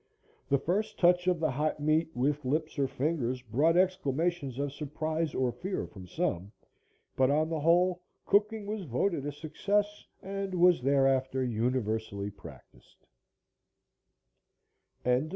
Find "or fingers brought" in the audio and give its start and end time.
2.79-3.77